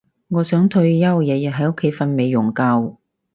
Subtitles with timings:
[0.29, 2.97] 我想退休日日喺屋企瞓美容覺